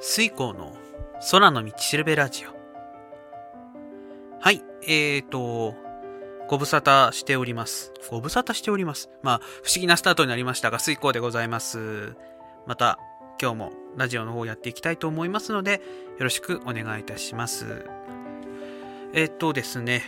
[0.00, 0.76] 水光の
[1.32, 2.50] 空の道しるべラジオ。
[4.40, 5.74] はい、えーと、
[6.48, 7.92] ご無沙汰しております。
[8.08, 9.10] ご無沙汰しております。
[9.22, 12.14] まあ、不思議なスタートになりましたが、水光でございます。
[12.64, 13.00] また、
[13.42, 17.84] 今日もラジオの方やっていきたいと思いますので、よろしくお願いいたします。
[19.14, 20.04] えっ、とですね、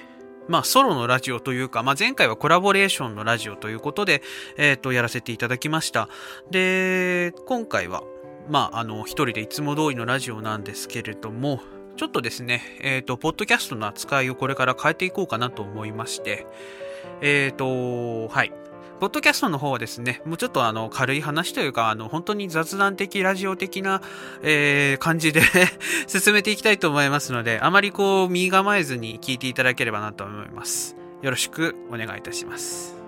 [0.47, 4.23] まあ、ソロのラジオというか、まあ、前回はコラボレーションのラジオということで、
[4.57, 6.09] えっ、と、やらせていただきました。
[6.49, 8.05] で、今回は、
[8.49, 11.61] まあ、あの、一人でいつも通りのラジオなんですけれども、
[11.97, 16.47] ちょっとですね、えっ、と、ポッドキャストの扱いをこれから変えていこうかなと思いまして、
[17.21, 18.53] えっ、と、はい。
[19.01, 24.03] ポッドキャストの方はですね、もうちょっとあの、軽い話というか、あの、本当に雑談的、ラジオ的な、
[24.43, 25.43] えー感じで
[26.07, 30.97] 進めていきたいと思いますので、あまりこう、身構えずに聞いていただければなと思います。
[31.23, 33.00] よろしくお願いいたします。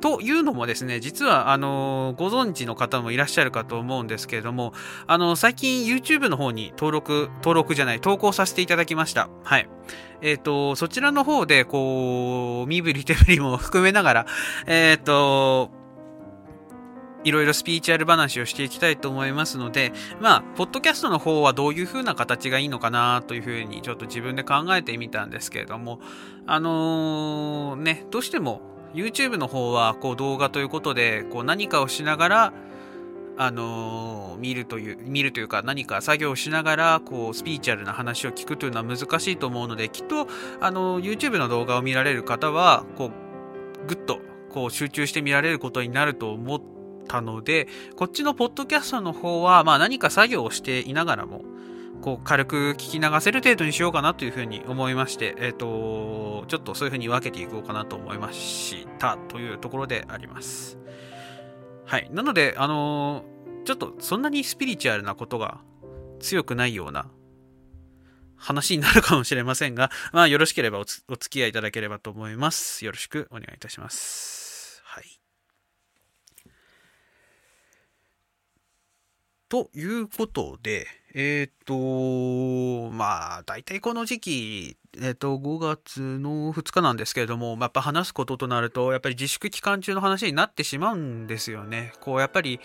[0.00, 4.72] というのもですね、実は、あのご存知の方もいらっしゃるかと思うんですけれども、
[5.06, 9.28] あの、最近 YouTube の方に登録、登録じゃない、投稿させていただきました。
[9.44, 9.68] はい。
[10.22, 14.26] えっ、と、そちらの方で、こう、身振り手振りも含めながら、
[14.66, 15.70] えっ、と、
[17.24, 26.00] いろいろスピーチュアル話をしていきたいと思いますので、まあ、ポッドキャストの方はどういう風な形がいいのかなという風にちょっと自分で考えてみたんですけれども、
[26.46, 28.62] あのーね、どうしても
[28.94, 32.52] YouTube の方はこう動画ということで、こう何かをしながら、
[33.36, 40.26] あの見るという、見るというか何か作業をしながら、こう、スピーチュアルな話を聞くというのは難しいと思うので、きっと、
[40.60, 46.60] あのー YouTube の動画を見られる方は、こう、ぐっと、こう、集中して見られることになると思っ
[47.08, 51.42] たので、こっちのポッドキャストの方は、まあ何か作業をしていながらも、
[52.00, 60.78] こう軽く聞き流せる程度にしようかなというふうに思いまして、えっ、と、ちょっとそういうふうに分けていこうかなと思いましたというところであります。
[61.84, 62.08] はい。
[62.12, 65.60] なので、あのーちょっとそんなにスピリチュアルなことが
[66.18, 67.10] 強くないような
[68.36, 72.84] 話になるかもしれませんが、まあよろしければおお付き合いいただければと思います。
[72.84, 74.82] よろしくお願いいたします。
[74.84, 75.20] はい。
[79.50, 91.92] ということで、えっ、と、まあ、大体この時期、えっ、と、5月の2日なんですけれども、やっぱ話すこととなると、やっぱり自粛期間中の話になってしまうんですよね。
[92.00, 92.60] こう、やっぱり、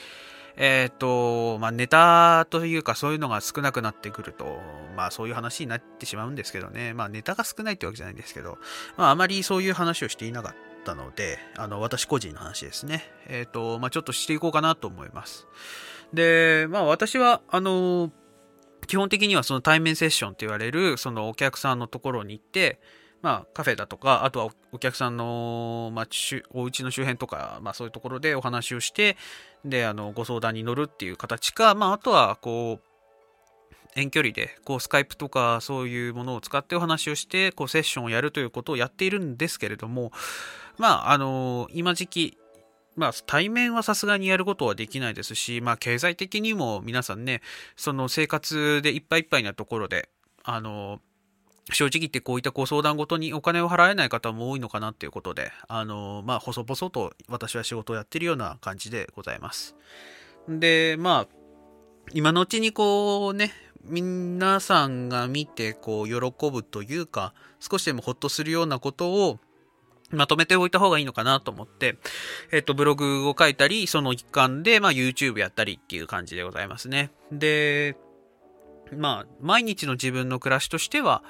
[0.57, 4.59] えっ、と、まあ、ネタというかそういうのが少なくなってくると、
[4.95, 6.93] まあ、そういう話になってしまうんですけどね。
[6.93, 8.59] まあ、ネタが少ないってわけじゃないんですけど、
[8.95, 13.11] まあ、あまりそういう話をしていなかったので、あの、私個人の話ですね。
[13.25, 15.47] えっ、と、まあ、ちょっとしていこうかなと思います。
[16.15, 18.11] で、まあ、私は、あの、
[18.87, 22.79] 基本的にはその対面セッションって言われる、そのお客さんのところに行って、
[23.21, 29.17] まあ、カフェだとか、あとはお客さんの、まあ、しゅお家の周辺とか、まあ、そういうところでお話をして、
[29.63, 32.87] で、あの、ご相談に乗るっていう形か、まあ、あとは、こう、
[33.99, 40.11] 遠距離で、こう、スカイプとか、そういうものを使ってお話をして、こう、セッションをやるということをやっているんですけれども、
[40.77, 42.37] まあ、あの、今時期、
[42.95, 47.41] まあ、対面はさすがにやることはできないですし、まあ、経済的にも皆さんね、
[47.75, 50.09] その生活でいっぱいいっぱいなところで、
[50.43, 51.01] あの、
[51.71, 59.75] 正直言ってこういったご相談ごとにお金を払えない方も多いのかなっていうことで、あの、まあ、細々と私は仕事をやってるような感じでございます。
[60.47, 61.27] で、まあ、
[62.13, 63.51] 今のうちにこうね、
[63.83, 69.39] 皆さんが見てこう喜ぶというか、少しでもほっとするようなことを
[70.11, 71.97] まとめておいた方がいいのかなと思って、
[72.51, 77.11] えっと、ブログを書いたり、その一環で、まあ、YouTube やったりっていう感じでございますね。
[77.31, 77.97] で、
[78.95, 81.23] まあ、毎日の自分の暮らしとしては、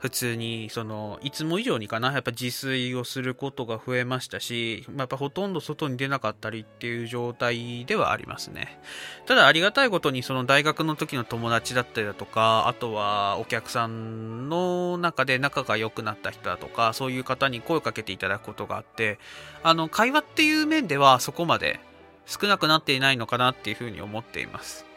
[0.00, 8.80] 普通に、その、いつも以上にかな、やっぱ自炊をすることが増えましたし、まあ、やっぱほとんど外に出なかったりっていう状態ではありますね。
[9.26, 19.18] ただ、ありがたいことに、その大学の時の友達だったりだとか、あとはお客さんの中で仲が良くなった人だとか、そういう方に声をかけていただくことがあって、
[19.62, 21.78] あの、会話っていう面ではそこまで
[22.24, 24.89] 少なくなっていないのかなっていうふうに思っています。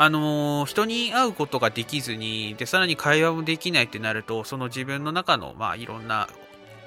[0.00, 6.28] あのー人に会うことができずに、で、さらに会話もできないってなると、その自分の中の、まあ、いろんな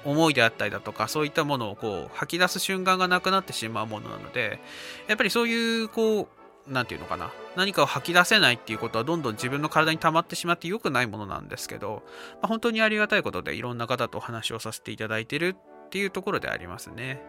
[0.06, 4.60] 思いであったりだとか、そういったものをこう、吐き出す瞬間がなくなってしまうものなので、
[5.08, 6.22] やっぱりそういう、こ
[6.66, 12.02] う、なんていうのかな、何かを吐き出せないっていうことは、どんどん自分の体に溜まってしまって良くないものなんですけど、
[12.40, 15.54] まあ、本当にありがたいことで、いろんな方とお話をさせていただいてる
[15.86, 17.22] っていうところでありますね。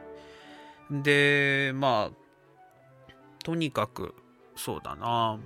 [0.90, 3.14] で、まあ、
[3.44, 4.16] とにかく、
[4.56, 5.40] そうだな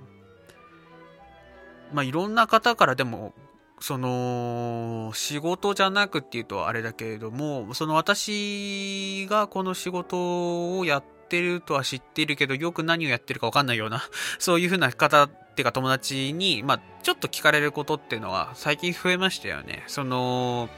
[1.92, 3.34] まあいろんな方からでも
[3.80, 14.02] その仕事じゃなくっていうとあれだけれどもその私がこの仕事をやってるとは知っているけど、よく何をやってるかわかんないような、
[14.40, 19.84] そういう風な方っていうか友達に、まあ、ちょっと聞かれることっていうのは最近増えましたよね。
[19.86, 20.68] その、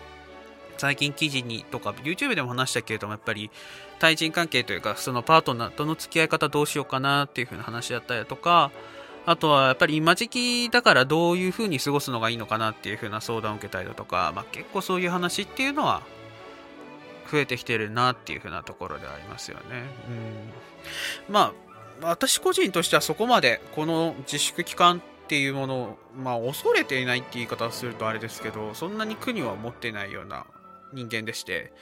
[0.76, 3.50] 最近記事にとか YouTube でも話したけれどもやっぱり
[3.98, 8.70] 対人関係というかそのパートナーとの付き合い方どうしようかなっていう風な話だったりだとか
[9.26, 16.02] あとはやっぱり今時期だからどういう風に過ごすのがいいのかなっていう風な相談を受けたりだとか、まあ、結構そういう話っていうのは
[17.30, 19.64] 増えてきてるなっていう風なところではありますよね。
[21.28, 21.52] うん、まあ
[22.02, 30.46] 私個人としてはそこまでこの自粛期間っていうものを、まあ、恐れていないって言い方をするとあれですけどそんなに苦には思ってないような
[30.92, 31.72] 人間でして、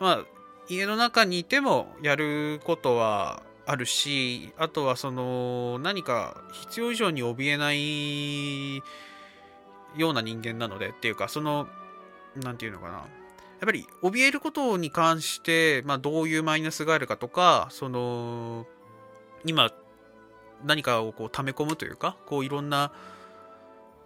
[0.00, 0.24] まあ、
[0.68, 8.76] 家の中にいてもやることはあるし、あとはその何か必要以上に怯えない
[9.98, 11.66] ような人間なのでっていうか、その、
[12.36, 12.92] なんていうのかな。
[12.92, 13.06] やっ
[13.64, 18.66] ぱり怯えることに関して、まあ、どういうマイナスがあるかとか、その、
[19.44, 19.72] 今、
[20.64, 22.92] 何かをこう溜め込むというか、こういろんな、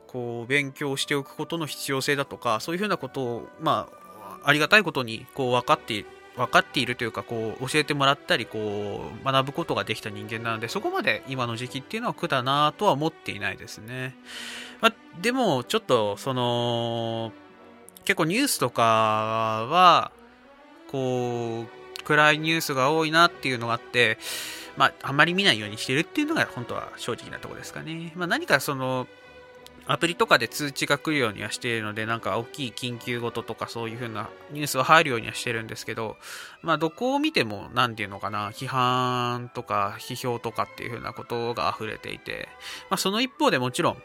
[0.07, 6.05] こう勉強しておくことの必要性だとか、そういうふうなことを、まあ、ありがたいことにこう分かって
[6.37, 14.15] 分かっているというかこう教えてもらったりこう学ぶことができた人間なのでそこまで今の時期っていうのは苦だなとは思っていないですね、
[14.81, 17.33] まあ、でもちょっとその
[18.05, 18.83] 結構ニュースとか
[19.71, 20.13] は
[20.91, 24.19] こう暗いニュースが多いなっていうのがあって
[24.77, 29.07] まああまり見ないようにしてるっていうのが本当は正直なとこですかね、まあ、何かその
[29.91, 36.17] アプリとかで通知が来るようにはしているので、なんか大きい緊急事とかそういう風なニュースは入るようにはしてるんですけど、
[36.63, 42.49] まあどこを見ても、何て言うのかな、批判とか批評とかっていう風なことが溢れていて、
[42.89, 43.97] まあその一方でもちろん、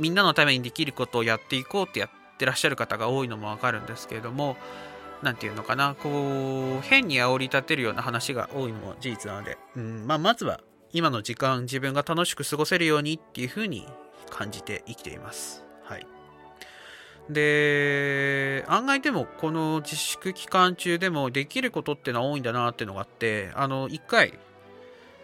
[0.00, 4.56] みんなのためにできることをやっていこうってやってらっしゃる方が多いのもわかるんですけれども、
[5.22, 10.60] 何て言うのかな、こう、変に煽り立てるような話が多いのも事実なので、うん、まあまずは
[10.94, 13.86] 今の時間自分が楽しく過ごせるようにっていう風に
[14.30, 15.64] 感じて生きています。
[15.82, 16.06] はい。
[17.30, 24.38] で、案外でもこの自粛期間中でもできることってのは多いんだなっていうのがあって、あの、一回、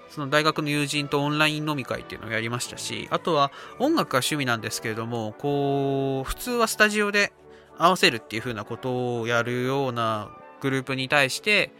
[0.08, 7.32] その大学の友人とオンライン飲み会っていうのをやりましたし、あとは音楽が趣味なんですけれども、こう、普通はスタジオで
[7.79, 10.31] 合わせるっていう風なことをやるような
[10.61, 11.73] グループに対して、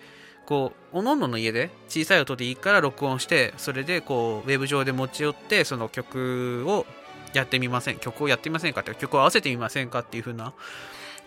[0.47, 6.87] こう、おのおのの家で小さい音でいいから録音して、それでこう、ウェブ上で持ち寄って、その曲を
[7.35, 10.53] やってみません曲をやってみませんかって曲を合わせてみませんかっていう風な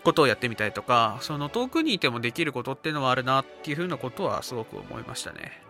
[0.03, 5.61] ことをやってみたりとかその遠くにいてもできることっていうのはあるなっていう風なことはすごく思いましたね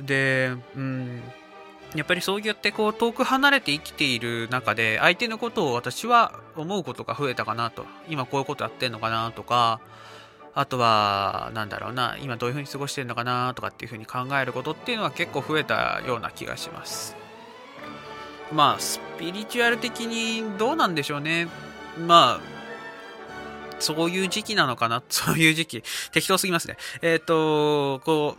[0.00, 1.22] でうん
[1.94, 9.80] やっぱりそうやってこう遠く離れて生きている中で相手のことを私は思うことが増えたかなと今こういうことやってんのかなとか
[10.54, 17.21] あとは、なんだろうな、今どういう風に過ごしてるのかなとかっていう風に考えることっていうのは結構増えたような気がします。
[18.52, 21.48] まあ、スピリチュアル的にどうなんでしょうね。
[21.98, 22.52] まあ、
[23.78, 25.82] そういう時期なのかな そういう時期。
[26.12, 26.76] 適当すぎますね。
[27.00, 28.36] えっ、ー、と、こ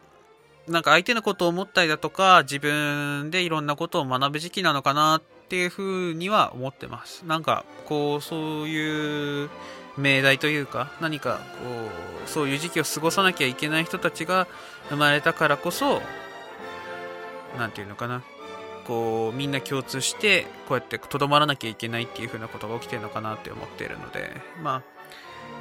[0.67, 7.25] う、なんか相手のことを思ったりだとか、自分でいろんなことを学ぶ時期なのかなっていうふうには思ってます。
[7.25, 9.49] なんか、こう、そういう
[9.97, 11.89] 命題というか、何か、こ
[12.25, 14.47] う、そういう時期を過ごさなきゃいけない人たちが
[14.89, 16.01] 生まれたからこそ、
[17.57, 18.23] なんていうのかな。
[18.85, 24.29] こうみんな共通してこうやってとどまらなきゃいけないっていう風なことが起きてるのかなって思っているので
[24.61, 24.93] まあ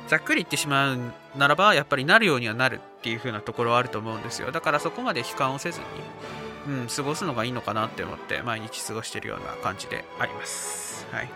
[0.09, 0.99] ざっくり言ってしまう
[1.37, 4.50] ならばやっぱりなるようにはなるっていう風なところはあると思うんですよ。
[4.52, 5.87] だからそこまで悲観をせずに、
[6.67, 11.07] うん、過ごすのがいいのかなって思って毎日過ごしてるような感じであります。
[11.12, 11.29] はい。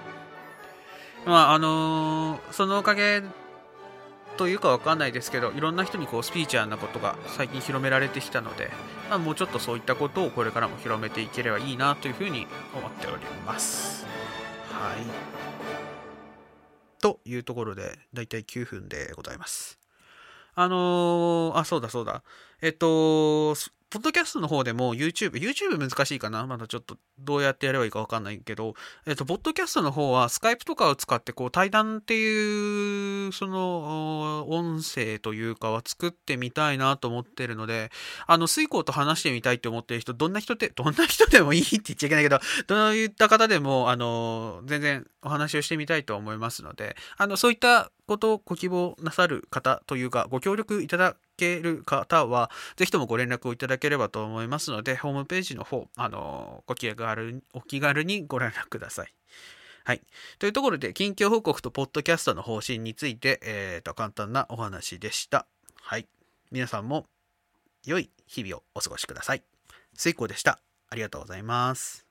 [1.25, 3.23] まああのー、そのおかげ
[4.37, 8.71] というかわかんないですけどいろんな人にこうスピーチャーなことが最近広められてきたので、
[9.09, 14.07] まあ、もうちょっとそういったことをこれからも広めていければいいなというふうに思っております。
[14.71, 14.97] はい。
[17.01, 19.79] というところでだいたい9分でございます。
[20.55, 22.23] あのー、あ、そうだそうだ。
[22.63, 23.55] えっと、
[23.89, 26.45] ポッドキャストの方でも YouTube、YouTube 難しいかな？
[26.47, 28.75] まだちょっとどうやってやればいいかわかんないけど、
[29.07, 37.91] えっと、ポッドキャストの方はスカイプとかを使ってこう対談っていう、その、音声というかは作ってみたいなと思ってるので、
[38.27, 59.15] あの、水耕と話してみたいって思ってる人、どんな人で、どんな人でもいいって言っちゃいけないけど、 どういった方でも、あの、全然お話をしてみたいと思いますので、あの、そういったことをご希望なさる方というか、ご協力いただける方は、ぜひともご連絡をいただければと思いますので、ホームページの方、あの、ご気軽お気軽にご連絡ください。
[59.85, 60.03] はい。
[60.39, 65.47] というところで、近況報告とポッドキャストの方針について、えー、と、簡単なお話でした。
[65.81, 66.09] はい。
[66.51, 67.07] 皆さんも
[67.85, 69.43] 良い日々をお過ごしください。
[69.95, 70.59] 水耕でした。
[70.89, 72.06] ありがとうございます。